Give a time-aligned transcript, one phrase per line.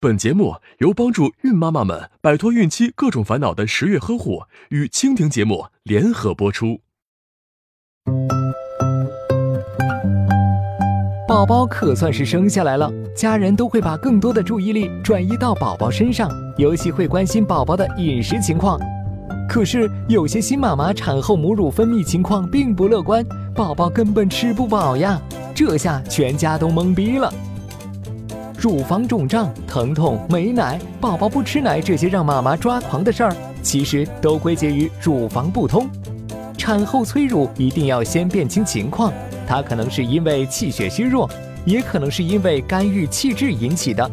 [0.00, 6.78] 本节目由帮助孕妈妈们摆脱孕期各种烦恼的十月呵护与蜻蜓节目联合播出。
[11.26, 18.78] 宝宝可算是生下来了，家人都会把更多的注意力转移到宝宝身上，尤其会关心宝宝的饮食情况。
[19.48, 25.20] 可是有些新妈妈产后母乳分泌情况并不乐观，宝宝根本吃不饱呀，
[25.56, 27.32] 这下全家都懵逼了。
[28.60, 35.88] 乳房肿胀、疼痛、没奶、宝宝不吃奶，这些让妈妈抓狂的事儿，其实都归结于乳房不通。
[36.56, 39.12] 产后催乳一定要先辨清情况，
[39.46, 41.30] 它可能是因为气血虚弱，
[41.64, 44.10] 也可能是因为肝郁气滞引起的。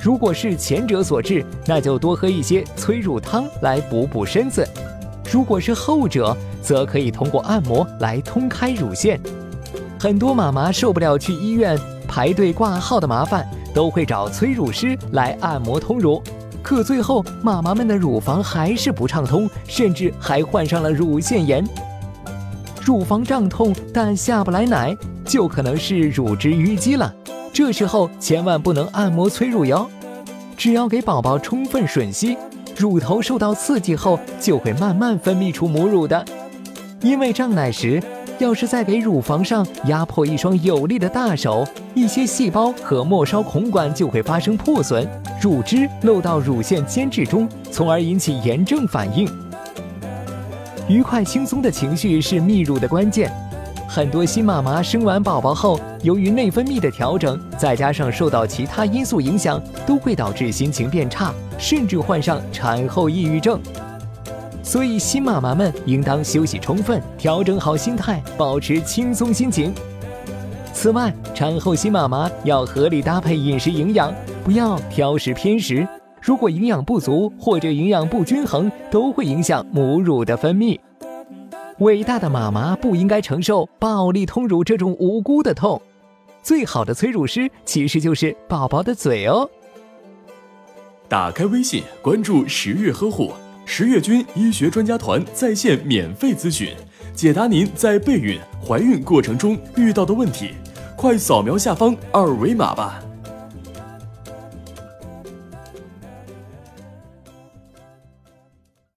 [0.00, 4.64] 如果是前者所致，那就多喝一些催乳汤来补补身子；
[5.30, 9.20] 如果是后者，则可以通过按摩来通开乳腺。
[10.00, 11.78] 很多妈妈受不了去医院。
[12.14, 16.22] 排队挂号的麻烦，都会找催乳师来按摩通乳，
[16.62, 21.66] 可最后妈妈们的乳房还是不畅通，甚至还患上了乳腺炎。
[22.84, 27.12] 乳房胀痛但下不来奶，就可能是乳汁淤积了。
[27.52, 29.90] 这时候千万不能按摩催乳哟，
[30.56, 32.38] 只要给宝宝充分吮吸，
[32.76, 36.24] 乳头受到刺激后就会慢慢分泌出母乳的。
[37.00, 38.00] 因为胀奶时。
[38.38, 45.08] 要是再给乳房上压迫一双有力的大手，一些细胞和末梢孔管就会发生破损，
[45.40, 49.28] 乳汁漏到乳腺间质中，从而引起炎症反应。
[50.88, 53.32] 愉快轻松的情绪是泌乳的关键。
[53.88, 63.60] 很多新妈妈生完宝宝后，由于内分泌的调整，再加上受到其他因素影响，都会导致心情变差，甚至患上产后抑郁症。
[64.64, 69.74] 所以，新妈妈们应当休息充分，调整好心态，保持轻松心情。
[70.72, 74.12] 此外，产后新妈妈要合理搭配饮食营养，
[74.42, 75.86] 不要挑食偏食。
[76.20, 80.80] 如果营养不足或者营养不均衡，都会影响母乳的分泌。
[81.80, 85.80] 伟大的妈妈不应该承受暴力通乳这种无辜的痛。
[86.42, 89.48] 最好的催乳师其实就是宝宝的嘴哦。
[91.06, 93.32] 打开微信，关注十月呵护。
[93.66, 96.68] 十月军医学专家团在线免费咨询，
[97.14, 100.50] 解答您在备孕、怀孕过程中遇到的问题，
[100.96, 103.03] 快扫描下方二维码吧。